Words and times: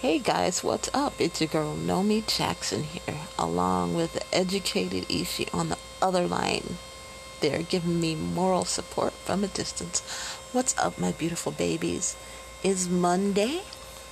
Hey 0.00 0.18
guys, 0.18 0.64
what's 0.64 0.88
up? 0.94 1.20
It's 1.20 1.42
your 1.42 1.48
girl 1.48 1.76
Nomi 1.76 2.26
Jackson 2.26 2.84
here, 2.84 3.18
along 3.38 3.92
with 3.92 4.26
educated 4.32 5.04
Ishi 5.10 5.46
on 5.52 5.68
the 5.68 5.76
other 6.00 6.26
line. 6.26 6.78
They're 7.40 7.62
giving 7.62 8.00
me 8.00 8.14
moral 8.14 8.64
support 8.64 9.12
from 9.12 9.44
a 9.44 9.48
distance. 9.48 10.00
What's 10.52 10.74
up, 10.78 10.98
my 10.98 11.12
beautiful 11.12 11.52
babies? 11.52 12.16
Is 12.62 12.88
Monday, 12.88 13.60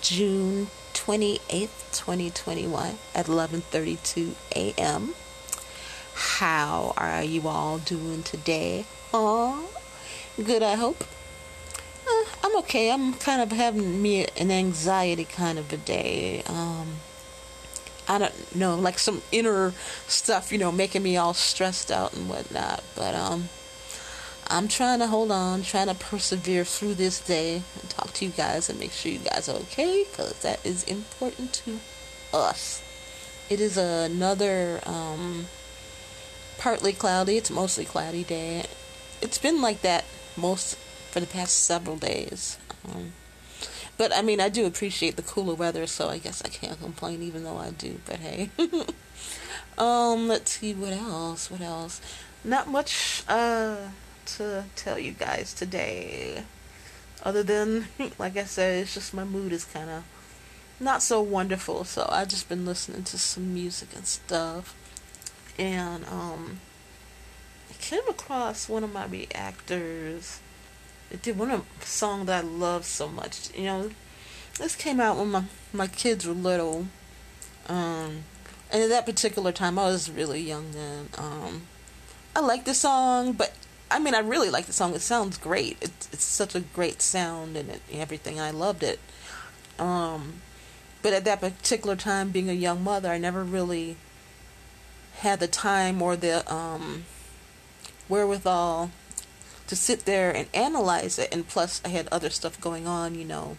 June 0.03 0.67
28th, 0.93 1.97
2021 1.97 2.99
at 3.15 3.25
11:32 3.25 4.35
a.m. 4.55 5.15
How 6.13 6.93
are 6.99 7.23
you 7.23 7.49
all 7.49 7.79
doing 7.79 8.23
today? 8.25 8.85
Oh, 9.15 9.71
good, 10.37 10.63
I 10.63 10.75
hope. 10.75 11.03
Okay. 12.59 12.91
I'm 12.91 13.15
kind 13.15 13.41
of 13.41 13.53
having 13.53 14.03
me 14.03 14.27
an 14.37 14.51
anxiety 14.51 15.25
kind 15.25 15.61
of 15.61 15.73
a 15.73 15.77
day. 15.77 16.43
Um, 16.47 16.97
I 18.09 18.19
don't 18.19 18.57
know, 18.57 18.75
like 18.75 18.99
some 18.99 19.23
inner 19.31 19.75
stuff, 20.09 20.51
you 20.51 20.59
know, 20.59 20.73
making 20.73 21.05
me 21.05 21.17
all 21.17 21.35
stressed 21.35 21.93
out 21.93 22.15
and 22.15 22.29
whatnot. 22.29 22.83
But 22.97 23.15
um, 23.15 23.49
I'm 24.49 24.67
trying 24.67 24.99
to 24.99 25.07
hold 25.07 25.31
on, 25.31 25.63
trying 25.63 25.87
to 25.87 25.95
persevere 25.95 26.65
through 26.65 26.95
this 26.95 27.21
day 27.21 27.63
and 27.81 27.91
talk 27.91 28.13
to 28.15 28.25
you 28.25 28.33
guys 28.33 28.69
and 28.69 28.81
make 28.81 28.91
sure 28.91 29.13
you 29.13 29.21
guys 29.21 29.49
are 29.49 29.57
okay 29.57 30.05
because 30.11 30.41
that 30.41 30.65
is 30.67 30.83
important 30.85 31.53
to 31.65 31.79
us. 32.37 32.83
It 33.49 33.61
is 33.61 33.77
another 33.77 34.81
um, 34.85 35.47
partly 36.59 36.93
cloudy. 36.93 37.37
It's 37.37 37.51
mostly 37.51 37.85
cloudy 37.85 38.25
day. 38.25 38.65
It's 39.23 39.39
been 39.39 39.61
like 39.61 39.83
that 39.83 40.05
most 40.37 40.77
for 41.19 41.27
the 41.27 41.33
past 41.33 41.65
several 41.65 41.97
days. 41.97 42.59
Um, 42.85 43.13
but 43.97 44.15
I 44.15 44.23
mean, 44.23 44.41
I 44.41 44.49
do 44.49 44.67
appreciate 44.67 45.17
the 45.17 45.23
cooler 45.23 45.55
weather, 45.55 45.85
so 45.89 46.09
I 46.09 46.19
guess 46.19 46.43
I 46.45 46.49
can't 46.49 46.81
complain, 46.81 47.23
even 47.23 47.43
though 47.43 47.57
I 47.57 47.71
do. 47.71 47.99
But 48.07 48.21
hey, 48.21 48.51
um, 49.79 50.29
let's 50.29 50.53
see 50.53 50.75
what 50.75 50.93
else. 50.93 51.51
What 51.51 51.61
else? 51.61 52.01
Not 52.45 52.69
much 52.69 53.25
uh 53.29 53.77
to 54.37 54.65
tell 54.77 54.97
you 54.99 55.11
guys 55.11 55.53
today, 55.53 56.45
other 57.25 57.43
than 57.43 57.89
like 58.19 58.37
I 58.37 58.45
said, 58.45 58.83
it's 58.83 58.95
just 58.95 59.13
my 59.13 59.25
mood 59.25 59.53
is 59.53 59.65
kind 59.65 59.91
of 59.91 60.05
not 60.79 61.03
so 61.03 61.21
wonderful. 61.21 61.83
So 61.83 62.09
I 62.09 62.27
just 62.27 62.49
been 62.49 62.65
listening 62.65 63.03
to 63.05 63.19
some 63.19 63.53
music 63.53 63.89
and 63.97 64.07
stuff, 64.07 64.73
and 65.59 66.05
um, 66.05 66.61
I 67.69 67.75
came 67.81 68.07
across 68.09 68.69
one 68.69 68.85
of 68.85 68.93
my 68.93 69.07
reactors 69.07 70.39
it 71.11 71.23
did 71.23 71.39
one 71.39 71.51
of 71.51 71.65
song 71.81 72.27
that 72.27 72.45
I 72.45 72.47
love 72.47 72.85
so 72.85 73.09
much. 73.09 73.51
You 73.57 73.65
know, 73.65 73.91
this 74.59 74.77
came 74.77 75.01
out 75.01 75.17
when 75.17 75.31
my 75.31 75.45
my 75.73 75.87
kids 75.87 76.27
were 76.27 76.35
little, 76.35 76.87
um, 77.69 78.25
and 78.71 78.83
at 78.83 78.89
that 78.89 79.07
particular 79.07 79.53
time 79.53 79.79
I 79.79 79.85
was 79.85 80.11
really 80.11 80.41
young 80.41 80.73
then. 80.73 81.09
Um, 81.17 81.63
I 82.37 82.41
like 82.41 82.65
the 82.65 82.75
song, 82.75 83.33
but 83.33 83.53
I 83.91 83.99
mean 83.99 84.15
I 84.15 84.21
really 84.21 84.51
like 84.51 84.67
the 84.67 84.73
song. 84.73 84.95
It 84.95 85.01
sounds 85.01 85.39
great. 85.39 85.79
It's 85.81 86.09
it's 86.13 86.25
such 86.25 86.55
a 86.55 86.61
great 86.61 87.01
sound 87.01 87.57
and 87.57 87.71
it, 87.71 87.83
everything. 87.93 88.41
I 88.41 88.51
loved 88.51 88.83
it. 88.83 89.01
Um, 89.79 90.43
but 91.03 91.13
at 91.13 91.25
that 91.25 91.41
particular 91.41 91.97
time, 91.97 92.31
being 92.31 92.51
a 92.51 92.55
young 92.55 92.83
mother, 92.83 93.11
I 93.11 93.19
never 93.19 93.45
really 93.45 93.97
had 95.19 95.41
the 95.41 95.47
time 95.47 96.03
or 96.03 96.17
the 96.17 96.53
um, 96.53 97.05
wherewithal 98.09 98.91
to 99.69 99.77
sit 99.77 100.05
there 100.05 100.35
and 100.35 100.49
analyze 100.53 101.19
it. 101.19 101.33
And 101.33 101.47
plus, 101.47 101.81
I 101.85 101.89
had 101.89 102.09
other 102.11 102.31
stuff 102.31 102.61
going 102.61 102.87
on, 102.87 103.15
you 103.15 103.25
know. 103.25 103.57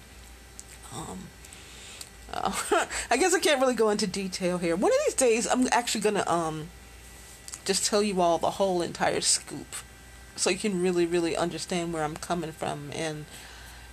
Um, 0.93 1.27
uh, 2.33 2.51
I 3.09 3.17
guess 3.17 3.33
I 3.33 3.39
can't 3.39 3.61
really 3.61 3.75
go 3.75 3.89
into 3.89 4.07
detail 4.07 4.57
here. 4.57 4.75
One 4.75 4.91
of 4.91 4.97
these 5.05 5.15
days, 5.15 5.47
I'm 5.47 5.67
actually 5.71 6.01
gonna 6.01 6.27
um 6.27 6.69
just 7.65 7.85
tell 7.85 8.01
you 8.01 8.21
all 8.21 8.37
the 8.37 8.51
whole 8.51 8.81
entire 8.81 9.21
scoop, 9.21 9.75
so 10.35 10.49
you 10.49 10.57
can 10.57 10.81
really, 10.81 11.05
really 11.05 11.35
understand 11.35 11.93
where 11.93 12.03
I'm 12.03 12.15
coming 12.15 12.51
from 12.51 12.89
and 12.93 13.25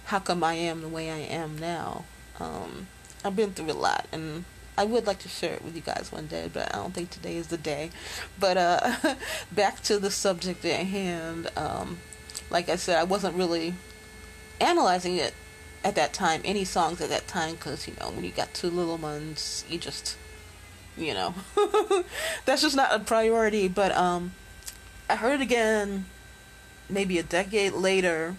how 0.07 0.19
come 0.19 0.43
I 0.43 0.55
am 0.55 0.81
the 0.81 0.89
way 0.89 1.11
I 1.11 1.19
am 1.19 1.59
now. 1.59 2.05
Um, 2.41 2.87
I've 3.25 3.37
been 3.37 3.53
through 3.53 3.71
a 3.71 3.75
lot, 3.75 4.07
and 4.13 4.45
I 4.79 4.85
would 4.85 5.07
like 5.07 5.19
to 5.21 5.29
share 5.29 5.55
it 5.55 5.65
with 5.65 5.75
you 5.75 5.83
guys 5.83 6.11
one 6.13 6.27
day, 6.27 6.49
but 6.53 6.75
I 6.75 6.79
don't 6.79 6.95
think 6.95 7.11
today 7.11 7.37
is 7.37 7.49
the 7.49 7.59
day. 7.59 7.91
But 8.39 8.57
uh, 8.57 9.15
back 9.53 9.83
to 9.85 9.99
the 9.99 10.11
subject 10.11 10.65
at 10.65 10.87
hand. 10.87 11.51
Um, 11.57 11.99
like 12.51 12.69
I 12.69 12.77
said, 12.77 12.99
I 12.99 13.05
wasn't 13.05 13.37
really 13.37 13.75
analyzing 14.61 15.17
it 15.17 15.35
at 15.85 15.95
that 15.95 16.13
time, 16.13 16.41
any 16.45 16.65
songs 16.65 17.01
at 17.01 17.09
that 17.11 17.29
time, 17.29 17.55
because, 17.55 17.87
you 17.87 17.95
know, 18.01 18.11
when 18.11 18.25
you 18.25 18.31
got 18.31 18.55
two 18.55 18.71
little 18.71 18.97
ones, 18.97 19.65
you 19.69 19.79
just, 19.79 20.17
you 20.97 21.15
know, 21.15 21.35
that's 22.45 22.63
just 22.63 22.77
not 22.77 22.95
a 22.95 22.99
priority. 22.99 23.69
But 23.69 23.93
um, 23.97 24.33
I 25.09 25.17
heard 25.17 25.41
it 25.41 25.43
again 25.43 26.07
maybe 26.89 27.19
a 27.19 27.23
decade 27.23 27.73
later. 27.73 28.37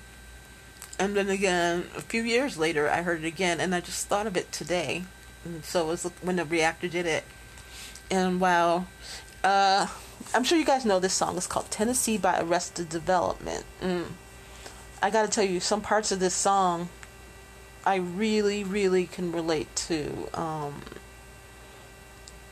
And 1.00 1.16
then 1.16 1.29
again, 1.29 1.85
a 1.95 2.01
few 2.01 2.24
years 2.24 2.57
later, 2.57 2.89
I 2.89 3.03
heard 3.03 3.24
it 3.24 3.28
again, 3.28 3.59
and 3.59 3.75
I 3.75 3.81
just 3.81 4.07
thought 4.07 4.25
of 4.25 4.35
it 4.35 4.51
today 4.51 5.03
and 5.47 5.63
so 5.63 5.85
it 5.85 5.88
was 5.88 6.03
when 6.22 6.35
the 6.35 6.45
reactor 6.45 6.88
did 6.88 7.06
it. 7.06 7.24
And 8.12 8.39
wow, 8.39 8.85
uh, 9.44 9.88
I'm 10.33 10.43
sure 10.43 10.57
you 10.57 10.65
guys 10.65 10.85
know 10.85 10.99
this 10.99 11.13
song. 11.13 11.38
It's 11.38 11.47
called 11.47 11.71
Tennessee 11.71 12.17
by 12.17 12.39
Arrested 12.39 12.89
Development. 12.89 13.63
Mm. 13.81 14.05
I 15.01 15.09
gotta 15.09 15.27
tell 15.27 15.43
you, 15.43 15.59
some 15.59 15.81
parts 15.81 16.11
of 16.11 16.19
this 16.19 16.33
song 16.33 16.89
I 17.85 17.95
really, 17.95 18.63
really 18.63 19.05
can 19.05 19.31
relate 19.31 19.73
to. 19.88 20.27
Um, 20.33 20.81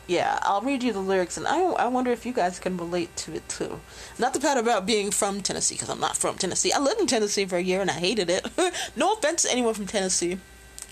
yeah, 0.08 0.40
I'll 0.44 0.62
read 0.62 0.84
you 0.84 0.94
the 0.94 1.00
lyrics, 1.00 1.36
and 1.36 1.48
I, 1.48 1.60
I 1.62 1.88
wonder 1.88 2.12
if 2.12 2.26
you 2.26 2.32
guys 2.32 2.60
can 2.60 2.78
relate 2.78 3.16
to 3.18 3.34
it 3.34 3.50
too. 3.50 3.82
Not 4.20 4.34
the 4.34 4.40
part 4.40 4.58
about 4.58 4.86
being 4.86 5.12
from 5.12 5.42
Tennessee, 5.42 5.76
because 5.76 5.90
I'm 5.90 6.00
not 6.00 6.16
from 6.16 6.38
Tennessee. 6.38 6.72
I 6.72 6.80
lived 6.80 7.02
in 7.02 7.08
Tennessee 7.08 7.46
for 7.46 7.58
a 7.58 7.62
year 7.62 7.82
and 7.82 7.90
I 7.90 7.96
hated 7.96 8.30
it. 8.30 8.48
no 8.96 9.14
offense 9.14 9.42
to 9.44 9.52
anyone 9.52 9.74
from 9.74 9.88
Tennessee, 9.88 10.38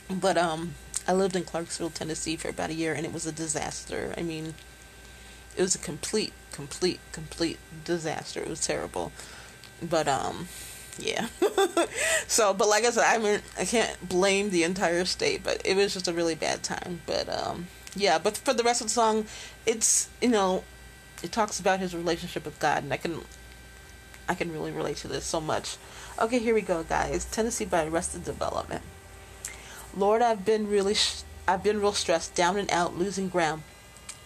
but 0.09 0.37
um, 0.37 0.73
I 1.07 1.13
lived 1.13 1.35
in 1.35 1.43
Clarksville, 1.43 1.91
Tennessee 1.91 2.35
for 2.35 2.49
about 2.49 2.71
a 2.71 2.73
year 2.73 2.93
and 2.93 3.05
it 3.05 3.13
was 3.13 3.25
a 3.27 3.31
disaster. 3.31 4.13
I 4.17 4.23
mean, 4.23 4.55
it 5.55 5.61
was 5.61 5.75
a 5.75 5.79
complete, 5.79 6.33
complete, 6.51 6.99
complete 7.11 7.57
disaster. 7.85 8.41
It 8.41 8.49
was 8.49 8.65
terrible. 8.65 9.11
But, 9.81 10.07
um, 10.07 10.47
yeah. 10.97 11.27
so, 12.27 12.53
but 12.53 12.67
like 12.67 12.85
I 12.85 12.91
said, 12.91 13.05
I 13.05 13.17
mean, 13.17 13.41
I 13.57 13.65
can't 13.65 14.07
blame 14.07 14.49
the 14.49 14.63
entire 14.63 15.05
state, 15.05 15.43
but 15.43 15.61
it 15.65 15.75
was 15.75 15.93
just 15.93 16.07
a 16.07 16.13
really 16.13 16.35
bad 16.35 16.63
time. 16.63 17.01
But, 17.05 17.29
um, 17.29 17.67
yeah, 17.95 18.17
but 18.17 18.37
for 18.37 18.53
the 18.53 18.63
rest 18.63 18.81
of 18.81 18.87
the 18.87 18.93
song, 18.93 19.25
it's, 19.65 20.09
you 20.21 20.29
know, 20.29 20.63
it 21.21 21.31
talks 21.31 21.59
about 21.59 21.79
his 21.79 21.95
relationship 21.95 22.45
with 22.45 22.59
God, 22.59 22.83
and 22.83 22.93
I 22.93 22.97
can, 22.97 23.21
I 24.27 24.35
can 24.35 24.51
really 24.51 24.71
relate 24.71 24.97
to 24.97 25.07
this 25.07 25.25
so 25.25 25.39
much. 25.39 25.77
Okay, 26.19 26.39
here 26.39 26.53
we 26.53 26.61
go, 26.61 26.83
guys. 26.83 27.25
Tennessee 27.25 27.65
by 27.65 27.85
Arrested 27.85 28.23
Development. 28.23 28.81
Lord, 29.95 30.21
I've 30.21 30.45
been 30.45 30.67
really, 30.67 30.93
sh- 30.93 31.23
I've 31.47 31.63
been 31.63 31.79
real 31.79 31.93
stressed, 31.93 32.35
down 32.35 32.57
and 32.57 32.69
out, 32.71 32.97
losing 32.97 33.29
ground. 33.29 33.63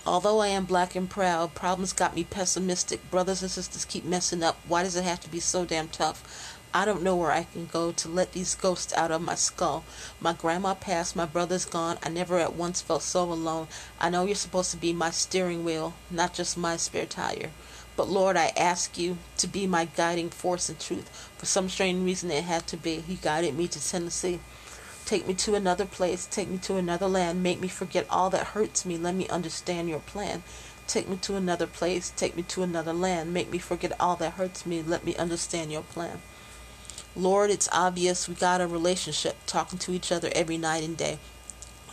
Although 0.08 0.40
I 0.40 0.48
am 0.48 0.64
black 0.64 0.96
and 0.96 1.10
proud, 1.10 1.54
problems 1.54 1.92
got 1.92 2.16
me 2.16 2.24
pessimistic. 2.24 3.12
Brothers 3.12 3.42
and 3.42 3.52
sisters 3.52 3.84
keep 3.84 4.06
messing 4.06 4.42
up. 4.42 4.58
Why 4.66 4.84
does 4.84 4.96
it 4.96 5.04
have 5.04 5.20
to 5.20 5.30
be 5.30 5.42
so 5.42 5.66
damn 5.66 5.90
tough? 5.90 6.58
I 6.74 6.86
don't 6.86 7.04
know 7.04 7.18
where 7.18 7.34
I 7.34 7.44
can 7.44 7.66
go 7.66 7.92
to 7.92 8.08
let 8.08 8.32
these 8.32 8.56
ghosts 8.56 8.94
out 8.94 9.12
of 9.12 9.22
my 9.22 9.36
skull. 9.36 9.84
My 10.22 10.32
grandma 10.32 10.76
passed, 10.76 11.18
my 11.18 11.26
brother's 11.26 11.66
gone. 11.66 11.98
I 12.04 12.08
never 12.08 12.40
at 12.40 12.56
once 12.56 12.80
felt 12.80 13.04
so 13.04 13.24
alone. 13.24 13.68
I 14.00 14.10
know 14.10 14.26
you're 14.26 14.36
supposed 14.36 14.72
to 14.72 14.78
be 14.78 14.94
my 14.94 15.10
steering 15.10 15.66
wheel, 15.66 15.94
not 16.10 16.34
just 16.34 16.58
my 16.58 16.78
spare 16.78 17.06
tire. 17.06 17.52
But 17.98 18.08
Lord, 18.08 18.38
I 18.38 18.54
ask 18.56 18.98
you 18.98 19.18
to 19.40 19.48
be 19.48 19.68
my 19.68 19.90
guiding 19.94 20.30
force 20.30 20.70
and 20.70 20.80
truth. 20.80 21.10
For 21.38 21.48
some 21.48 21.68
strange 21.68 22.06
reason, 22.06 22.32
it 22.32 22.46
had 22.46 22.66
to 22.68 22.78
be. 22.78 23.02
He 23.02 23.16
guided 23.16 23.58
me 23.58 23.68
to 23.68 23.86
Tennessee. 23.86 24.40
Take 25.08 25.26
me 25.26 25.36
to 25.36 25.56
another 25.56 25.86
place. 25.86 26.28
Take 26.30 26.50
me 26.50 26.58
to 26.58 26.76
another 26.76 27.08
land. 27.08 27.42
Make 27.42 27.62
me 27.62 27.70
forget 27.70 28.06
all 28.10 28.30
that 28.32 28.48
hurts 28.48 28.86
me. 28.86 28.98
Let 28.98 29.16
me 29.16 29.26
understand 29.30 29.88
your 29.88 30.02
plan. 30.02 30.44
Take 30.86 31.08
me 31.08 31.16
to 31.22 31.38
another 31.38 31.66
place. 31.66 32.12
Take 32.14 32.36
me 32.36 32.44
to 32.44 32.62
another 32.62 32.92
land. 32.92 33.34
Make 33.34 33.50
me 33.50 33.58
forget 33.58 33.94
all 34.02 34.18
that 34.18 34.34
hurts 34.34 34.66
me. 34.66 34.82
Let 34.82 35.06
me 35.06 35.16
understand 35.16 35.72
your 35.72 35.84
plan. 35.84 36.20
Lord, 37.16 37.52
it's 37.52 37.70
obvious 37.72 38.28
we 38.28 38.36
got 38.36 38.60
a 38.60 38.68
relationship, 38.68 39.38
talking 39.46 39.80
to 39.80 39.94
each 39.94 40.12
other 40.12 40.30
every 40.36 40.58
night 40.58 40.84
and 40.84 40.98
day. 40.98 41.20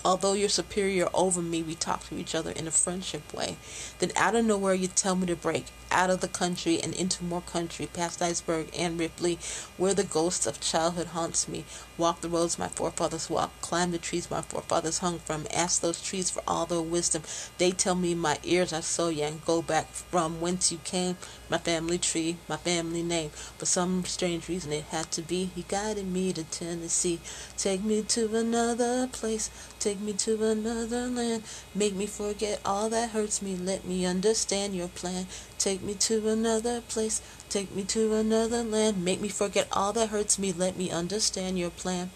Although 0.04 0.32
you're 0.32 0.48
superior 0.48 1.08
over 1.14 1.40
me, 1.40 1.62
we 1.62 1.76
talk 1.76 2.04
to 2.08 2.18
each 2.18 2.34
other 2.34 2.50
in 2.50 2.66
a 2.66 2.72
friendship 2.72 3.32
way. 3.32 3.58
Then 4.00 4.10
out 4.16 4.34
of 4.34 4.44
nowhere, 4.44 4.74
you 4.74 4.88
tell 4.88 5.14
me 5.14 5.28
to 5.28 5.36
break 5.36 5.66
out 5.94 6.10
of 6.10 6.20
the 6.20 6.28
country 6.28 6.80
and 6.82 6.92
into 6.92 7.24
more 7.24 7.40
country, 7.40 7.86
past 7.86 8.20
Dyersburg 8.20 8.68
and 8.76 8.98
Ripley, 8.98 9.38
where 9.76 9.94
the 9.94 10.04
ghosts 10.04 10.46
of 10.46 10.60
childhood 10.60 11.06
haunts 11.08 11.46
me. 11.48 11.64
Walk 11.96 12.20
the 12.20 12.28
roads 12.28 12.58
my 12.58 12.68
forefathers 12.68 13.30
walked, 13.30 13.62
climb 13.62 13.92
the 13.92 13.98
trees 13.98 14.30
my 14.30 14.42
forefathers 14.42 14.98
hung 14.98 15.20
from. 15.20 15.46
Ask 15.54 15.80
those 15.80 16.02
trees 16.02 16.28
for 16.28 16.42
all 16.46 16.66
their 16.66 16.80
wisdom. 16.82 17.22
They 17.58 17.70
tell 17.70 17.94
me 17.94 18.14
my 18.14 18.38
ears 18.42 18.72
are 18.72 18.82
so 18.82 19.08
young. 19.08 19.40
Go 19.46 19.62
back 19.62 19.86
from 19.92 20.40
whence 20.40 20.72
you 20.72 20.78
came. 20.84 21.16
my 21.48 21.58
family 21.58 21.98
tree, 21.98 22.36
my 22.48 22.56
family 22.56 23.02
name. 23.02 23.30
For 23.30 23.66
some 23.66 24.04
strange 24.04 24.48
reason 24.48 24.72
it 24.72 24.84
had 24.90 25.12
to 25.12 25.22
be. 25.22 25.50
He 25.54 25.64
guided 25.68 26.06
me 26.06 26.32
to 26.32 26.42
Tennessee. 26.44 27.20
Take 27.56 27.84
me 27.84 28.02
to 28.02 28.34
another 28.36 29.06
place. 29.06 29.50
Take 29.78 30.00
me 30.00 30.14
to 30.14 30.44
another 30.44 31.06
land. 31.06 31.44
Make 31.74 31.94
me 31.94 32.06
forget 32.06 32.60
all 32.64 32.88
that 32.90 33.10
hurts 33.10 33.40
me. 33.40 33.56
Let 33.56 33.84
me 33.84 34.04
understand 34.04 34.74
your 34.74 34.88
plan. 34.88 35.26
Take 35.58 35.82
me 35.82 35.94
to 35.94 36.28
another 36.28 36.80
place. 36.82 37.22
Take 37.48 37.74
me 37.74 37.84
to 37.84 38.14
another 38.14 38.62
land. 38.62 39.04
Make 39.04 39.20
me 39.20 39.28
forget 39.28 39.68
all 39.72 39.92
that 39.94 40.08
hurts 40.08 40.38
me. 40.38 40.52
Let 40.52 40.76
me 40.76 40.90
understand 40.90 41.58
your 41.58 41.70
plan. 41.70 42.10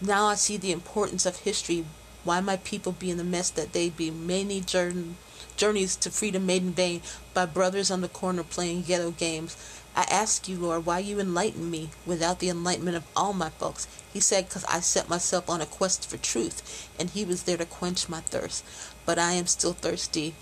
Now 0.00 0.26
I 0.26 0.34
see 0.34 0.56
the 0.56 0.72
importance 0.72 1.26
of 1.26 1.38
history. 1.38 1.84
Why 2.24 2.40
my 2.40 2.56
people 2.56 2.92
be 2.92 3.10
in 3.10 3.16
the 3.16 3.24
mess 3.24 3.50
that 3.50 3.72
they 3.72 3.90
be. 3.90 4.10
Many 4.10 4.60
journey 4.60 5.14
journeys 5.56 5.94
to 5.94 6.10
freedom 6.10 6.46
made 6.46 6.62
in 6.62 6.72
vain 6.72 7.02
by 7.34 7.44
brothers 7.44 7.90
on 7.90 8.00
the 8.00 8.08
corner 8.08 8.42
playing 8.42 8.80
ghetto 8.80 9.10
games. 9.10 9.56
I 9.94 10.02
ask 10.10 10.48
you, 10.48 10.56
Lord, 10.56 10.86
why 10.86 11.00
you 11.00 11.20
enlighten 11.20 11.70
me 11.70 11.90
without 12.06 12.38
the 12.38 12.48
enlightenment 12.48 12.96
of 12.96 13.04
all 13.14 13.34
my 13.34 13.50
folks. 13.50 13.86
He 14.10 14.20
said, 14.20 14.48
because 14.48 14.64
I 14.64 14.80
set 14.80 15.10
myself 15.10 15.50
on 15.50 15.60
a 15.60 15.66
quest 15.66 16.08
for 16.08 16.16
truth, 16.16 16.88
and 16.98 17.10
he 17.10 17.26
was 17.26 17.42
there 17.42 17.58
to 17.58 17.66
quench 17.66 18.08
my 18.08 18.20
thirst. 18.20 18.64
But 19.04 19.18
I 19.18 19.32
am 19.32 19.46
still 19.46 19.74
thirsty. 19.74 20.34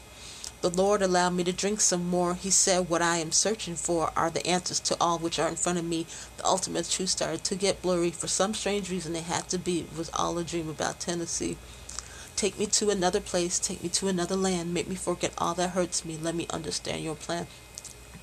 The 0.60 0.70
Lord 0.70 1.02
allowed 1.02 1.34
me 1.34 1.44
to 1.44 1.52
drink 1.52 1.81
some 1.81 2.08
more. 2.08 2.34
He 2.34 2.50
said, 2.50 2.88
What 2.88 3.00
I 3.00 3.19
am 3.19 3.31
searching 3.31 3.76
for 3.76 4.10
are 4.16 4.28
the 4.28 4.44
answers 4.44 4.81
to 4.81 4.96
all 5.00 5.19
which 5.19 5.38
are 5.38 5.49
in 5.49 5.55
front 5.55 5.78
of 5.78 5.84
me. 5.84 6.06
The 6.37 6.44
ultimate 6.44 6.90
truth 6.90 7.10
started 7.10 7.44
to 7.44 7.55
get 7.55 7.81
blurry. 7.81 8.10
For 8.10 8.26
some 8.26 8.55
strange 8.55 8.90
reason, 8.90 9.14
it 9.14 9.25
had 9.25 9.49
to 9.50 9.58
be. 9.58 9.81
It 9.81 9.96
was 9.96 10.10
all 10.14 10.37
a 10.37 10.43
dream 10.43 10.69
about 10.69 10.99
Tennessee. 10.99 11.56
Take 12.38 12.56
me 12.56 12.66
to 12.66 12.90
another 12.90 13.20
place, 13.20 13.58
take 13.58 13.82
me 13.82 13.88
to 13.88 14.06
another 14.06 14.37
land, 14.37 14.72
make 14.72 14.87
me 14.87 14.94
forget 14.94 15.32
all 15.38 15.55
that 15.55 15.70
hurts 15.70 16.05
me, 16.05 16.16
let 16.16 16.37
me 16.37 16.46
understand 16.50 17.02
your 17.02 17.16
plan. 17.16 17.49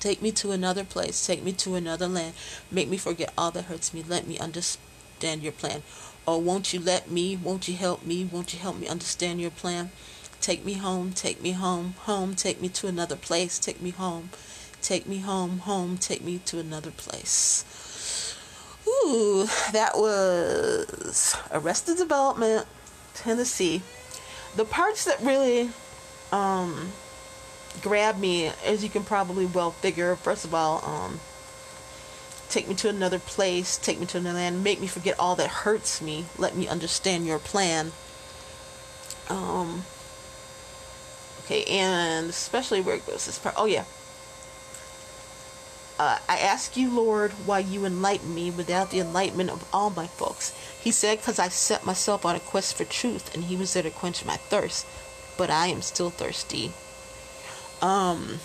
Take 0.00 0.22
me 0.22 0.32
to 0.32 0.52
another 0.52 0.84
place, 0.84 1.26
take 1.26 1.42
me 1.42 1.52
to 1.52 1.74
another 1.74 2.08
land, 2.08 2.32
make 2.70 2.88
me 2.88 2.96
forget 2.96 3.32
all 3.36 3.50
that 3.50 3.66
hurts 3.66 3.92
me, 3.92 4.02
let 4.08 4.26
me 4.26 4.38
understand 4.38 5.42
your 5.42 5.52
plan. 5.52 5.82
Oh, 6.26 6.38
won't 6.38 6.72
you 6.72 6.80
let 6.80 7.10
me, 7.10 7.36
won't 7.36 7.68
you 7.68 7.74
help 7.76 8.06
me, 8.06 8.24
won't 8.24 8.54
you 8.54 8.58
help 8.58 8.78
me 8.78 8.88
understand 8.88 9.38
your 9.38 9.50
plan? 9.50 9.90
Take 10.40 10.64
me 10.64 10.74
home, 10.74 11.12
take 11.12 11.42
me 11.42 11.52
home, 11.52 11.94
home, 12.00 12.34
take 12.34 12.60
me 12.60 12.68
to 12.70 12.86
another 12.86 13.16
place, 13.16 13.58
take 13.58 13.80
me 13.80 13.90
home, 13.90 14.30
take 14.80 15.06
me 15.06 15.18
home, 15.18 15.58
home, 15.60 15.98
take 15.98 16.22
me 16.22 16.38
to 16.46 16.58
another 16.58 16.90
place. 16.90 17.64
Ooh, 18.86 19.48
that 19.72 19.96
was 19.96 21.36
Arrested 21.50 21.96
Development, 21.96 22.66
Tennessee 23.14 23.82
the 24.56 24.64
parts 24.64 25.04
that 25.04 25.20
really 25.20 25.70
um, 26.32 26.92
grab 27.82 28.18
me, 28.18 28.50
as 28.64 28.82
you 28.82 28.88
can 28.88 29.04
probably 29.04 29.44
well 29.44 29.70
figure, 29.70 30.16
first 30.16 30.44
of 30.44 30.54
all, 30.54 30.82
um, 30.84 31.20
take 32.48 32.66
me 32.66 32.74
to 32.74 32.88
another 32.88 33.18
place, 33.18 33.76
take 33.76 34.00
me 34.00 34.06
to 34.06 34.18
another 34.18 34.38
land, 34.38 34.64
make 34.64 34.80
me 34.80 34.86
forget 34.86 35.18
all 35.18 35.36
that 35.36 35.48
hurts 35.48 36.00
me, 36.00 36.24
let 36.38 36.56
me 36.56 36.66
understand 36.66 37.26
your 37.26 37.38
plan. 37.38 37.92
Um, 39.28 39.84
okay, 41.46 41.64
and 41.64 42.28
especially 42.28 42.80
where 42.80 42.96
it 42.96 43.06
goes 43.06 43.26
this 43.26 43.38
part. 43.38 43.54
Oh, 43.56 43.66
yeah. 43.66 43.84
Uh, 45.98 46.18
I 46.28 46.38
ask 46.38 46.76
you, 46.76 46.90
Lord, 46.90 47.32
why 47.46 47.60
you 47.60 47.86
enlighten 47.86 48.34
me 48.34 48.50
without 48.50 48.90
the 48.90 49.00
enlightenment 49.00 49.48
of 49.48 49.66
all 49.72 49.88
my 49.88 50.06
folks. 50.06 50.52
He 50.78 50.90
said, 50.90 51.18
Because 51.18 51.38
I 51.38 51.48
set 51.48 51.86
myself 51.86 52.26
on 52.26 52.36
a 52.36 52.40
quest 52.40 52.76
for 52.76 52.84
truth, 52.84 53.34
and 53.34 53.44
He 53.44 53.56
was 53.56 53.72
there 53.72 53.82
to 53.82 53.90
quench 53.90 54.24
my 54.24 54.36
thirst. 54.36 54.86
But 55.38 55.48
I 55.48 55.68
am 55.68 55.80
still 55.80 56.10
thirsty. 56.10 56.72
Um, 57.80 58.40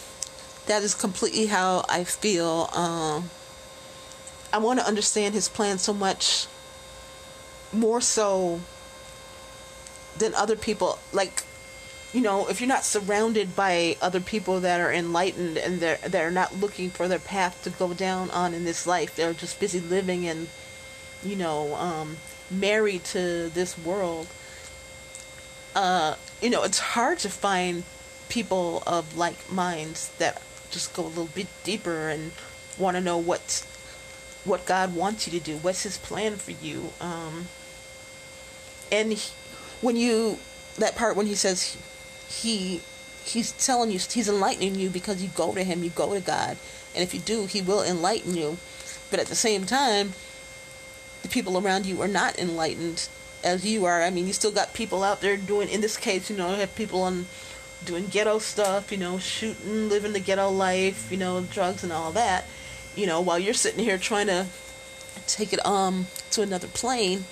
that 0.68 0.84
is 0.84 0.94
completely 0.94 1.48
how 1.48 1.84
I 1.90 2.06
feel. 2.06 2.70
Um, 2.74 3.30
I 4.54 4.60
want 4.60 4.80
to 4.80 4.88
understand 4.88 5.34
His 5.34 5.50
plan 5.50 5.78
so 5.78 5.94
much 5.94 6.48
more 7.74 8.00
so 8.00 8.62
than 10.18 10.34
other 10.36 10.56
people. 10.56 11.00
Like, 11.12 11.44
you 12.14 12.22
know, 12.22 12.48
if 12.48 12.60
you're 12.60 12.68
not 12.68 12.84
surrounded 12.84 13.56
by 13.56 13.96
other 14.02 14.20
people 14.20 14.60
that 14.60 14.82
are 14.82 14.92
enlightened 14.92 15.58
and 15.58 15.80
they're 15.80 16.00
they're 16.08 16.32
not 16.32 16.56
looking 16.56 16.90
for 16.90 17.08
their 17.08 17.20
path 17.20 17.64
to 17.64 17.70
go 17.70 17.94
down 17.94 18.30
on 18.32 18.54
in 18.54 18.66
this 18.66 18.86
life, 18.86 19.16
they're 19.16 19.34
just 19.34 19.60
busy 19.60 19.80
living 19.80 20.28
and 20.28 20.48
you 21.24 21.36
know, 21.36 21.76
um, 21.76 22.18
married 22.50 23.04
to 23.06 23.50
this 23.50 23.78
world. 23.78 24.28
Uh, 25.76 26.16
you 26.42 26.50
know, 26.50 26.64
it's 26.64 26.80
hard 26.80 27.20
to 27.20 27.30
find 27.30 27.84
people 28.30 28.84
of 28.88 29.16
like 29.16 29.52
minds 29.52 30.10
that 30.18 30.42
just 30.70 30.94
go 30.94 31.04
a 31.04 31.08
little 31.08 31.26
bit 31.28 31.48
deeper 31.64 32.10
and 32.10 32.32
want 32.78 32.98
to 32.98 33.02
know 33.02 33.18
what 33.18 33.66
what 34.44 34.66
God 34.66 34.96
wants 34.96 35.28
you 35.28 35.40
to 35.40 35.46
do, 35.46 35.58
what's 35.58 35.84
His 35.84 35.98
plan 35.98 36.36
for 36.36 36.52
you. 36.52 36.92
Um, 37.00 37.48
and 38.92 39.14
he, 39.14 39.32
when 39.82 39.96
you 39.96 40.40
that 40.78 40.96
part 40.96 41.16
when 41.16 41.28
He 41.28 41.36
says 41.36 41.78
he 42.32 42.82
he's 43.24 43.52
telling 43.52 43.92
you 43.92 44.00
he's 44.00 44.30
enlightening 44.30 44.76
you 44.76 44.90
because 44.90 45.22
you 45.22 45.30
go 45.30 45.54
to 45.54 45.64
him 45.64 45.84
you 45.84 45.90
go 45.90 46.14
to 46.14 46.22
god. 46.22 46.58
And 46.96 47.04
if 47.04 47.14
you 47.14 47.20
do 47.20 47.46
he 47.46 47.62
will 47.62 47.84
enlighten 47.84 48.36
you. 48.36 48.58
But 49.10 49.20
at 49.20 49.28
the 49.28 49.36
same 49.36 49.66
time 49.66 50.14
the 51.22 51.28
people 51.28 51.58
around 51.58 51.86
you 51.86 52.02
are 52.02 52.08
not 52.08 52.40
enlightened 52.40 53.08
as 53.44 53.66
you 53.66 53.86
are. 53.86 54.02
I 54.02 54.10
mean 54.10 54.28
you 54.28 54.34
still 54.34 54.52
got 54.52 54.74
people 54.74 55.04
out 55.04 55.22
there 55.22 55.38
doing 55.38 55.70
in 55.70 55.82
this 55.82 55.98
case 55.98 56.30
you 56.30 56.38
know 56.38 56.50
have 56.56 56.76
people 56.76 57.02
on 57.04 57.26
doing 57.84 58.08
ghetto 58.08 58.38
stuff 58.38 58.92
you 58.92 58.98
know 58.98 59.18
shooting 59.18 59.90
living 59.90 60.14
the 60.14 60.20
ghetto 60.20 60.50
life 60.50 61.12
you 61.12 61.18
know 61.18 61.42
drugs 61.42 61.84
and 61.84 61.94
all 61.94 62.12
that. 62.12 62.46
You 62.96 63.08
know 63.08 63.22
while 63.22 63.40
you're 63.40 63.54
sitting 63.54 63.84
here 63.84 63.98
trying 63.98 64.28
to 64.28 64.48
take 65.28 65.54
it 65.54 65.66
um 65.66 66.08
to 66.32 66.42
another 66.42 66.68
plane. 66.68 67.26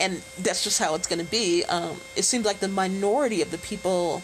And 0.00 0.22
that's 0.40 0.64
just 0.64 0.80
how 0.80 0.96
it's 0.96 1.06
going 1.06 1.24
to 1.24 1.30
be. 1.30 1.64
Um 1.64 2.00
it 2.16 2.22
seems 2.22 2.44
like 2.44 2.60
the 2.60 2.68
minority 2.68 3.42
of 3.42 3.50
the 3.50 3.58
people 3.58 4.22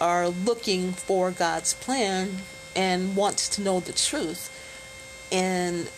are 0.00 0.28
looking 0.28 0.92
for 0.92 1.30
God's 1.30 1.74
plan 1.74 2.38
and 2.74 3.16
wants 3.16 3.48
to 3.50 3.62
know 3.62 3.80
the 3.80 3.92
truth. 3.92 4.52
And 5.32 5.88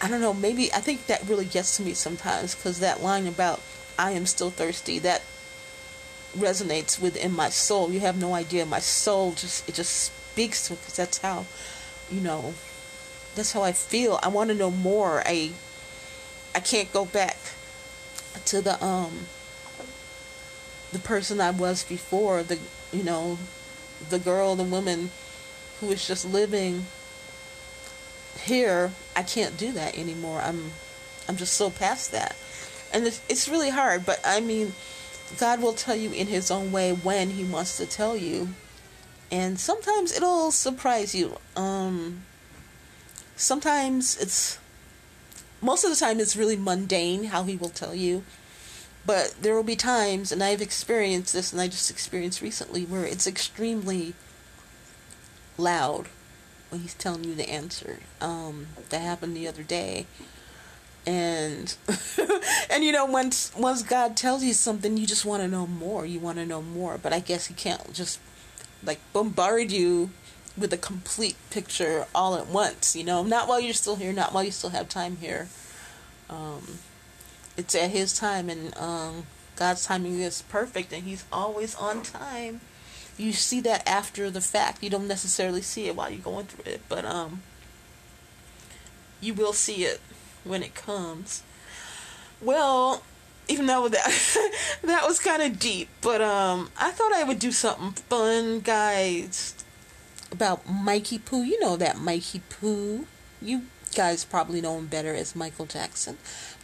I 0.00 0.08
don't 0.08 0.20
know, 0.20 0.34
maybe 0.34 0.72
I 0.72 0.78
think 0.78 1.06
that 1.06 1.28
really 1.28 1.44
gets 1.44 1.76
to 1.76 1.82
me 1.82 1.94
sometimes 1.94 2.54
because 2.54 2.80
that 2.80 3.02
line 3.02 3.26
about 3.26 3.60
I 3.98 4.12
am 4.12 4.26
still 4.26 4.50
thirsty, 4.50 5.00
that 5.00 5.22
resonates 6.36 7.00
within 7.00 7.32
my 7.32 7.48
soul. 7.48 7.90
You 7.90 8.00
have 8.00 8.20
no 8.20 8.34
idea. 8.34 8.64
My 8.64 8.78
soul 8.78 9.32
just, 9.32 9.68
it 9.68 9.74
just 9.74 10.12
speaks 10.12 10.68
to 10.68 10.74
it 10.74 10.80
because 10.80 10.96
that's 10.96 11.18
how, 11.18 11.46
you 12.10 12.20
know, 12.20 12.54
that's 13.34 13.52
how 13.52 13.62
I 13.62 13.72
feel. 13.72 14.20
I 14.22 14.28
want 14.28 14.50
to 14.50 14.54
know 14.54 14.70
more. 14.70 15.22
I, 15.26 15.50
I 16.54 16.60
can't 16.60 16.92
go 16.92 17.04
back 17.04 17.38
to 18.46 18.60
the, 18.60 18.82
um, 18.84 19.26
the 20.92 21.00
person 21.00 21.40
I 21.40 21.50
was 21.50 21.82
before, 21.82 22.42
the 22.44 22.58
you 22.92 23.02
know, 23.02 23.38
the 24.10 24.18
girl, 24.18 24.54
the 24.54 24.64
woman 24.64 25.10
who 25.80 25.90
is 25.90 26.06
just 26.06 26.24
living 26.24 26.86
here, 28.42 28.92
I 29.16 29.22
can't 29.22 29.56
do 29.56 29.72
that 29.72 29.98
anymore. 29.98 30.40
I'm 30.40 30.72
I'm 31.28 31.36
just 31.36 31.54
so 31.54 31.70
past 31.70 32.12
that. 32.12 32.36
And 32.92 33.06
it's, 33.06 33.20
it's 33.28 33.48
really 33.48 33.68
hard, 33.68 34.06
but 34.06 34.18
I 34.24 34.40
mean, 34.40 34.72
God 35.38 35.60
will 35.60 35.74
tell 35.74 35.94
you 35.94 36.10
in 36.12 36.26
his 36.26 36.50
own 36.50 36.72
way 36.72 36.92
when 36.92 37.30
he 37.30 37.44
wants 37.44 37.76
to 37.76 37.86
tell 37.86 38.16
you. 38.16 38.48
And 39.30 39.60
sometimes 39.60 40.16
it'll 40.16 40.50
surprise 40.50 41.14
you. 41.14 41.36
Um 41.56 42.22
sometimes 43.36 44.16
it's 44.16 44.58
most 45.60 45.84
of 45.84 45.90
the 45.90 45.96
time 45.96 46.18
it's 46.18 46.36
really 46.36 46.56
mundane 46.56 47.24
how 47.24 47.44
he 47.44 47.56
will 47.56 47.68
tell 47.68 47.94
you 47.94 48.24
but 49.08 49.36
there 49.40 49.54
will 49.54 49.62
be 49.62 49.74
times, 49.74 50.30
and 50.30 50.44
I've 50.44 50.60
experienced 50.60 51.32
this, 51.32 51.50
and 51.50 51.62
I 51.62 51.66
just 51.66 51.90
experienced 51.90 52.42
recently, 52.42 52.84
where 52.84 53.06
it's 53.06 53.26
extremely 53.26 54.12
loud 55.56 56.08
when 56.68 56.82
he's 56.82 56.92
telling 56.92 57.24
you 57.24 57.34
the 57.34 57.48
answer. 57.48 58.00
Um, 58.20 58.66
that 58.90 59.00
happened 59.00 59.34
the 59.34 59.48
other 59.48 59.62
day. 59.62 60.04
And 61.06 61.74
and 62.70 62.84
you 62.84 62.92
know 62.92 63.06
once 63.06 63.50
once 63.56 63.82
God 63.82 64.14
tells 64.14 64.44
you 64.44 64.52
something, 64.52 64.98
you 64.98 65.06
just 65.06 65.24
want 65.24 65.42
to 65.42 65.48
know 65.48 65.66
more. 65.66 66.04
You 66.04 66.20
want 66.20 66.36
to 66.36 66.44
know 66.44 66.60
more, 66.60 66.98
but 66.98 67.14
I 67.14 67.20
guess 67.20 67.46
He 67.46 67.54
can't 67.54 67.94
just 67.94 68.20
like 68.84 69.00
bombard 69.14 69.72
you 69.72 70.10
with 70.54 70.70
a 70.74 70.76
complete 70.76 71.36
picture 71.48 72.04
all 72.14 72.36
at 72.36 72.48
once. 72.48 72.94
You 72.94 73.04
know, 73.04 73.22
not 73.22 73.48
while 73.48 73.58
you're 73.58 73.72
still 73.72 73.96
here, 73.96 74.12
not 74.12 74.34
while 74.34 74.44
you 74.44 74.50
still 74.50 74.68
have 74.68 74.90
time 74.90 75.16
here. 75.16 75.48
Um, 76.28 76.80
it's 77.58 77.74
at 77.74 77.90
his 77.90 78.16
time 78.18 78.48
and 78.48 78.74
um, 78.78 79.26
God's 79.56 79.84
timing 79.84 80.20
is 80.20 80.42
perfect 80.42 80.92
and 80.92 81.02
he's 81.02 81.24
always 81.32 81.74
on 81.74 82.02
time. 82.02 82.60
You 83.18 83.32
see 83.32 83.60
that 83.62 83.86
after 83.88 84.30
the 84.30 84.40
fact. 84.40 84.82
You 84.82 84.90
don't 84.90 85.08
necessarily 85.08 85.60
see 85.62 85.88
it 85.88 85.96
while 85.96 86.08
you're 86.08 86.20
going 86.20 86.46
through 86.46 86.72
it, 86.72 86.80
but 86.88 87.04
um 87.04 87.42
you 89.20 89.34
will 89.34 89.52
see 89.52 89.84
it 89.84 90.00
when 90.44 90.62
it 90.62 90.74
comes. 90.76 91.42
Well, 92.40 93.02
even 93.48 93.66
though 93.66 93.88
that 93.88 94.52
that 94.82 95.04
was 95.06 95.18
kind 95.18 95.42
of 95.42 95.58
deep, 95.58 95.88
but 96.00 96.20
um 96.22 96.70
I 96.78 96.92
thought 96.92 97.12
I 97.12 97.24
would 97.24 97.40
do 97.40 97.50
something 97.50 97.92
fun, 98.08 98.60
guys. 98.60 99.54
about 100.30 100.68
Mikey 100.68 101.18
Poo. 101.18 101.42
You 101.42 101.58
know 101.60 101.76
that 101.76 101.98
Mikey 101.98 102.42
Poo. 102.48 103.06
You 103.42 103.62
guys 103.94 104.24
probably 104.24 104.60
know 104.60 104.78
him 104.78 104.86
better 104.86 105.14
as 105.14 105.36
Michael 105.36 105.66
Jackson. 105.66 106.18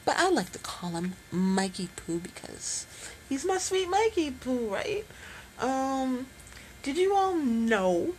But 0.04 0.16
I 0.18 0.28
like 0.30 0.52
to 0.52 0.58
call 0.58 0.90
him 0.90 1.14
Mikey 1.30 1.88
Poo 1.96 2.18
because 2.18 2.86
he's 3.28 3.44
my 3.44 3.58
sweet 3.58 3.88
Mikey 3.88 4.32
Poo, 4.32 4.68
right? 4.68 5.04
Um, 5.58 6.26
did 6.82 6.96
you 6.96 7.14
all 7.14 7.34
know 7.34 8.14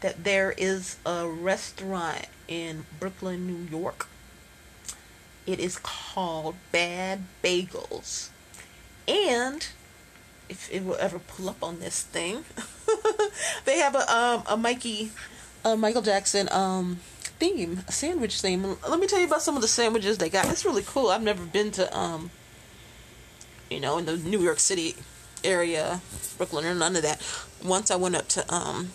that 0.00 0.24
there 0.24 0.52
is 0.56 0.96
a 1.06 1.28
restaurant 1.28 2.26
in 2.48 2.86
Brooklyn, 2.98 3.46
New 3.46 3.70
York? 3.70 4.08
It 5.46 5.60
is 5.60 5.78
called 5.78 6.56
Bad 6.70 7.24
Bagels. 7.42 8.30
And 9.06 9.66
if 10.48 10.68
it 10.72 10.84
will 10.84 10.96
ever 10.96 11.18
pull 11.18 11.48
up 11.48 11.62
on 11.62 11.80
this 11.80 12.02
thing, 12.02 12.44
they 13.64 13.78
have 13.78 13.94
a 13.94 14.12
um 14.12 14.42
a 14.46 14.56
Mikey, 14.56 15.10
a 15.64 15.76
Michael 15.76 16.02
Jackson 16.02 16.48
um 16.52 17.00
theme, 17.42 17.82
a 17.88 17.92
sandwich 17.92 18.40
theme. 18.40 18.76
Let 18.88 19.00
me 19.00 19.08
tell 19.08 19.18
you 19.18 19.26
about 19.26 19.42
some 19.42 19.56
of 19.56 19.62
the 19.62 19.68
sandwiches 19.68 20.18
they 20.18 20.28
got. 20.28 20.48
It's 20.48 20.64
really 20.64 20.84
cool. 20.86 21.08
I've 21.08 21.24
never 21.24 21.44
been 21.44 21.72
to 21.72 21.98
um, 21.98 22.30
you 23.68 23.80
know, 23.80 23.98
in 23.98 24.06
the 24.06 24.16
New 24.16 24.40
York 24.40 24.60
City 24.60 24.94
area, 25.42 26.00
Brooklyn 26.36 26.64
or 26.64 26.74
none 26.74 26.94
of 26.94 27.02
that. 27.02 27.20
Once 27.64 27.90
I 27.90 27.96
went 27.96 28.14
up 28.14 28.28
to 28.28 28.54
um, 28.54 28.90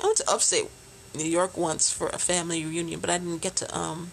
I 0.00 0.06
went 0.06 0.18
to 0.18 0.30
upstate 0.30 0.70
New 1.16 1.24
York 1.24 1.56
once 1.56 1.92
for 1.92 2.08
a 2.10 2.18
family 2.18 2.64
reunion, 2.64 3.00
but 3.00 3.10
I 3.10 3.18
didn't 3.18 3.42
get 3.42 3.56
to 3.56 3.76
um 3.76 4.12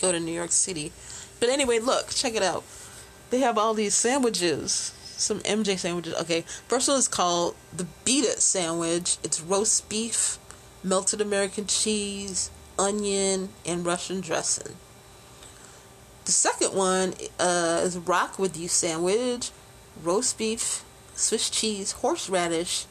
go 0.00 0.10
to 0.10 0.18
New 0.18 0.32
York 0.32 0.50
City. 0.50 0.90
But 1.38 1.50
anyway, 1.50 1.78
look, 1.78 2.08
check 2.10 2.34
it 2.34 2.42
out. 2.42 2.64
They 3.30 3.40
have 3.40 3.56
all 3.56 3.74
these 3.74 3.94
sandwiches 3.94 4.92
some 5.16 5.38
MJ 5.40 5.78
sandwiches. 5.78 6.14
Okay, 6.14 6.42
first 6.68 6.88
one 6.88 6.98
is 6.98 7.06
called 7.06 7.54
the 7.74 7.86
Beat 8.04 8.24
It 8.24 8.40
sandwich. 8.40 9.16
It's 9.22 9.40
roast 9.40 9.88
beef, 9.88 10.38
melted 10.84 11.20
American 11.20 11.66
cheese, 11.66 12.50
onion, 12.78 13.48
and 13.64 13.84
Russian 13.84 14.20
dressing. 14.20 14.76
The 16.26 16.32
second 16.32 16.74
one 16.74 17.14
uh, 17.40 17.80
is 17.82 17.98
Rock 17.98 18.38
With 18.38 18.56
You 18.56 18.68
sandwich, 18.68 19.50
roast 20.02 20.38
beef, 20.38 20.84
Swiss 21.14 21.50
cheese, 21.50 21.92
horseradish, 21.92 22.86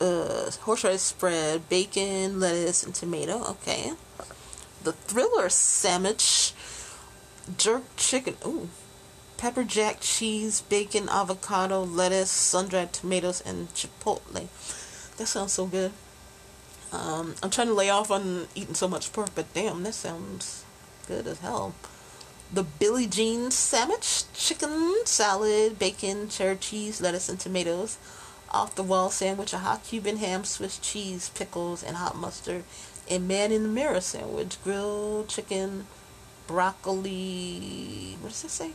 uh, 0.00 0.50
horseradish 0.62 1.02
spread, 1.02 1.68
bacon, 1.68 2.40
lettuce, 2.40 2.82
and 2.82 2.94
tomato. 2.94 3.44
Okay. 3.50 3.92
The 4.82 4.92
Thriller 4.92 5.48
sandwich, 5.48 6.52
jerk 7.56 7.84
chicken. 7.96 8.36
Ooh, 8.44 8.68
pepper 9.36 9.64
jack 9.64 9.98
cheese, 10.00 10.60
bacon, 10.62 11.08
avocado, 11.08 11.82
lettuce, 11.84 12.30
sun-dried 12.30 12.92
tomatoes, 12.92 13.40
and 13.40 13.72
chipotle. 13.74 14.48
That 15.16 15.26
sounds 15.26 15.52
so 15.52 15.66
good. 15.66 15.92
Um, 16.92 17.34
I'm 17.42 17.50
trying 17.50 17.68
to 17.68 17.74
lay 17.74 17.90
off 17.90 18.10
on 18.10 18.48
eating 18.54 18.74
so 18.74 18.86
much 18.86 19.12
pork, 19.12 19.30
but 19.34 19.52
damn, 19.54 19.82
that 19.82 19.94
sounds 19.94 20.64
good 21.08 21.26
as 21.26 21.40
hell. 21.40 21.74
The 22.52 22.62
Billie 22.62 23.06
Jean 23.06 23.50
sandwich, 23.50 24.24
chicken, 24.34 25.06
salad, 25.06 25.78
bacon, 25.78 26.28
cheddar 26.28 26.56
cheese, 26.56 27.00
lettuce, 27.00 27.28
and 27.28 27.40
tomatoes. 27.40 27.96
Off 28.50 28.74
the 28.74 28.82
wall 28.82 29.08
sandwich, 29.08 29.54
a 29.54 29.58
hot 29.58 29.82
Cuban 29.84 30.18
ham, 30.18 30.44
Swiss 30.44 30.78
cheese, 30.78 31.30
pickles, 31.30 31.82
and 31.82 31.96
hot 31.96 32.14
mustard. 32.14 32.64
And 33.10 33.26
man 33.26 33.52
in 33.52 33.62
the 33.62 33.68
mirror 33.70 34.02
sandwich, 34.02 34.62
grilled 34.62 35.28
chicken, 35.28 35.86
broccoli. 36.46 38.18
What 38.20 38.28
does 38.28 38.44
it 38.44 38.50
say? 38.50 38.72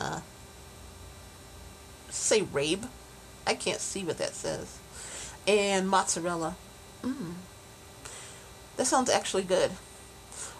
uh, 0.00 0.20
say 2.08 2.42
rabe. 2.42 2.88
I 3.46 3.54
can't 3.54 3.80
see 3.80 4.04
what 4.04 4.18
that 4.18 4.34
says. 4.34 4.78
And 5.46 5.88
mozzarella. 5.88 6.56
Mmm. 7.02 7.34
That 8.76 8.86
sounds 8.86 9.10
actually 9.10 9.42
good. 9.42 9.72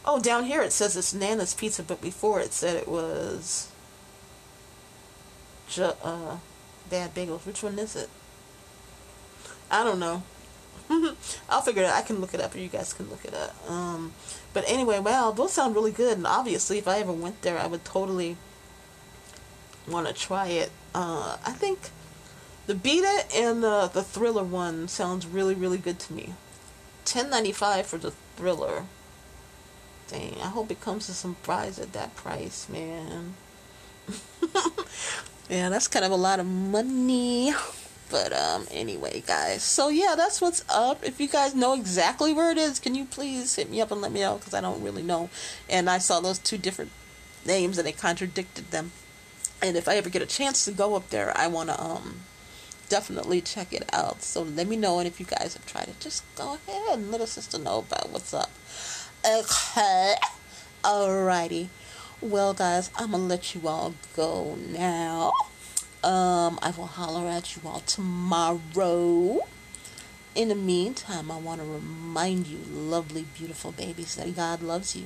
Oh, 0.04 0.20
down 0.20 0.44
here 0.44 0.62
it 0.62 0.72
says 0.72 0.96
it's 0.96 1.14
Nana's 1.14 1.54
Pizza, 1.54 1.82
but 1.82 2.00
before 2.00 2.40
it 2.40 2.52
said 2.52 2.76
it 2.76 2.88
was 2.88 3.70
ju- 5.68 5.92
uh, 6.02 6.36
Bad 6.88 7.14
Bagels. 7.14 7.46
Which 7.46 7.62
one 7.62 7.78
is 7.78 7.96
it? 7.96 8.08
I 9.70 9.84
don't 9.84 10.00
know. 10.00 10.22
I'll 11.48 11.62
figure 11.62 11.82
it 11.82 11.86
out. 11.86 11.94
I 11.94 12.02
can 12.02 12.20
look 12.20 12.34
it 12.34 12.40
up, 12.40 12.54
or 12.54 12.58
you 12.58 12.68
guys 12.68 12.92
can 12.92 13.08
look 13.08 13.24
it 13.24 13.34
up. 13.34 13.54
Um, 13.70 14.12
but 14.52 14.64
anyway, 14.66 14.98
well, 14.98 15.32
those 15.32 15.52
sound 15.52 15.74
really 15.74 15.92
good. 15.92 16.16
And 16.16 16.26
obviously, 16.26 16.78
if 16.78 16.88
I 16.88 16.98
ever 16.98 17.12
went 17.12 17.42
there, 17.42 17.58
I 17.58 17.66
would 17.66 17.84
totally 17.84 18.36
want 19.86 20.08
to 20.08 20.12
try 20.12 20.48
it. 20.48 20.70
Uh, 20.94 21.36
I 21.44 21.52
think 21.52 21.90
the 22.70 22.76
Beat 22.76 23.02
It 23.02 23.34
and 23.34 23.64
the 23.64 23.90
the 23.92 24.04
Thriller 24.04 24.44
one 24.44 24.86
sounds 24.86 25.26
really 25.26 25.54
really 25.56 25.76
good 25.76 25.98
to 25.98 26.12
me. 26.12 26.34
Ten 27.04 27.28
ninety 27.28 27.50
five 27.50 27.84
for 27.84 27.98
the 27.98 28.12
Thriller. 28.36 28.84
Dang, 30.06 30.36
I 30.40 30.46
hope 30.46 30.70
it 30.70 30.80
comes 30.80 31.06
to 31.06 31.12
some 31.12 31.34
fries 31.42 31.80
at 31.80 31.92
that 31.94 32.14
price, 32.14 32.68
man. 32.68 33.34
yeah, 35.50 35.68
that's 35.68 35.88
kind 35.88 36.04
of 36.04 36.12
a 36.12 36.16
lot 36.16 36.38
of 36.38 36.46
money. 36.46 37.52
But 38.08 38.32
um 38.32 38.68
anyway, 38.70 39.24
guys. 39.26 39.64
So 39.64 39.88
yeah, 39.88 40.14
that's 40.16 40.40
what's 40.40 40.64
up. 40.68 41.02
If 41.02 41.20
you 41.20 41.26
guys 41.26 41.56
know 41.56 41.74
exactly 41.74 42.32
where 42.32 42.52
it 42.52 42.58
is, 42.58 42.78
can 42.78 42.94
you 42.94 43.04
please 43.04 43.56
hit 43.56 43.68
me 43.68 43.80
up 43.80 43.90
and 43.90 44.00
let 44.00 44.12
me 44.12 44.20
know 44.20 44.38
cuz 44.38 44.54
I 44.54 44.60
don't 44.60 44.80
really 44.80 45.02
know. 45.02 45.28
And 45.68 45.90
I 45.90 45.98
saw 45.98 46.20
those 46.20 46.38
two 46.38 46.56
different 46.56 46.92
names 47.44 47.78
and 47.78 47.86
they 47.86 47.92
contradicted 47.92 48.70
them 48.70 48.92
and 49.62 49.76
if 49.76 49.88
I 49.88 49.96
ever 49.96 50.08
get 50.08 50.22
a 50.22 50.26
chance 50.26 50.64
to 50.64 50.72
go 50.72 50.94
up 50.94 51.10
there, 51.10 51.36
I 51.36 51.46
want 51.46 51.68
to 51.68 51.82
um 51.82 52.20
definitely 52.90 53.40
check 53.40 53.72
it 53.72 53.88
out. 53.94 54.22
So 54.22 54.42
let 54.42 54.66
me 54.66 54.76
know, 54.76 54.98
and 54.98 55.08
if 55.08 55.18
you 55.18 55.24
guys 55.24 55.54
have 55.54 55.64
tried 55.64 55.88
it, 55.88 55.98
just 56.00 56.22
go 56.34 56.58
ahead 56.68 56.98
and 56.98 57.10
let 57.10 57.22
a 57.22 57.26
sister 57.26 57.58
know 57.58 57.78
about 57.78 58.10
what's 58.10 58.34
up. 58.34 58.50
Okay, 59.24 60.16
alrighty. 60.82 61.68
Well, 62.20 62.52
guys, 62.52 62.90
I'm 62.96 63.12
gonna 63.12 63.24
let 63.24 63.54
you 63.54 63.66
all 63.66 63.94
go 64.14 64.56
now. 64.56 65.32
Um, 66.02 66.58
I 66.62 66.72
will 66.76 66.86
holler 66.86 67.28
at 67.30 67.56
you 67.56 67.62
all 67.64 67.80
tomorrow. 67.80 69.40
In 70.34 70.48
the 70.48 70.54
meantime, 70.54 71.30
I 71.30 71.38
want 71.38 71.60
to 71.60 71.66
remind 71.66 72.46
you, 72.46 72.58
lovely, 72.70 73.26
beautiful 73.36 73.72
babies, 73.72 74.16
that 74.16 74.34
God 74.36 74.62
loves 74.62 74.94
you. 74.94 75.04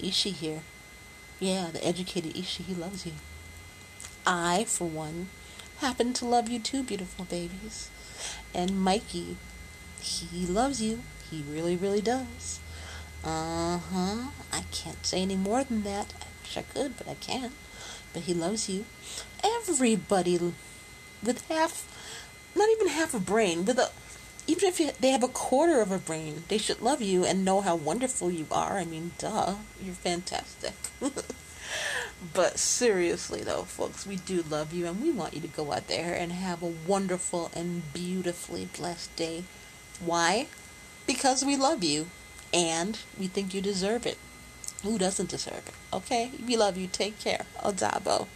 Ishi 0.00 0.30
here. 0.30 0.62
Yeah, 1.38 1.70
the 1.72 1.84
educated 1.84 2.36
Ishi, 2.36 2.62
he 2.62 2.74
loves 2.74 3.06
you. 3.06 3.12
I, 4.26 4.64
for 4.64 4.86
one, 4.88 5.28
happen 5.80 6.12
to 6.14 6.26
love 6.26 6.48
you 6.48 6.58
too, 6.58 6.82
beautiful 6.82 7.24
babies. 7.24 7.90
And 8.54 8.80
Mikey, 8.80 9.36
he 10.00 10.46
loves 10.46 10.80
you. 10.82 11.00
He 11.30 11.42
really, 11.48 11.76
really 11.76 12.00
does. 12.00 12.60
Uh 13.24 13.78
huh. 13.78 14.30
I 14.52 14.64
can't 14.72 15.04
say 15.04 15.22
any 15.22 15.36
more 15.36 15.64
than 15.64 15.82
that. 15.84 16.12
I 16.20 16.26
wish 16.42 16.56
I 16.56 16.62
could, 16.62 16.96
but 16.96 17.08
I 17.08 17.14
can't. 17.14 17.52
But 18.12 18.22
he 18.22 18.34
loves 18.34 18.68
you. 18.68 18.84
Everybody 19.42 20.38
with 21.22 21.46
half, 21.48 21.86
not 22.54 22.68
even 22.70 22.88
half 22.88 23.14
a 23.14 23.20
brain, 23.20 23.64
with 23.64 23.78
a, 23.78 23.90
even 24.46 24.68
if 24.68 24.98
they 24.98 25.10
have 25.10 25.22
a 25.22 25.28
quarter 25.28 25.80
of 25.80 25.92
a 25.92 25.98
brain, 25.98 26.44
they 26.48 26.58
should 26.58 26.82
love 26.82 27.00
you 27.00 27.24
and 27.24 27.44
know 27.44 27.60
how 27.60 27.76
wonderful 27.76 28.30
you 28.30 28.46
are. 28.50 28.78
I 28.78 28.84
mean, 28.84 29.12
duh, 29.18 29.54
you're 29.82 29.94
fantastic. 29.94 30.74
But 32.34 32.58
seriously, 32.58 33.40
though, 33.40 33.62
folks, 33.62 34.06
we 34.06 34.16
do 34.16 34.42
love 34.42 34.74
you 34.74 34.86
and 34.86 35.00
we 35.00 35.10
want 35.10 35.34
you 35.34 35.40
to 35.40 35.48
go 35.48 35.72
out 35.72 35.88
there 35.88 36.14
and 36.14 36.32
have 36.32 36.62
a 36.62 36.66
wonderful 36.86 37.50
and 37.54 37.92
beautifully 37.94 38.68
blessed 38.76 39.14
day. 39.16 39.44
Why? 40.04 40.48
Because 41.06 41.44
we 41.44 41.56
love 41.56 41.82
you 41.82 42.08
and 42.52 42.98
we 43.18 43.26
think 43.26 43.54
you 43.54 43.62
deserve 43.62 44.04
it. 44.04 44.18
Who 44.82 44.98
doesn't 44.98 45.30
deserve 45.30 45.66
it? 45.66 45.74
Okay? 45.92 46.30
We 46.46 46.56
love 46.56 46.76
you. 46.76 46.86
Take 46.86 47.18
care. 47.18 47.46
Odabo. 47.62 48.26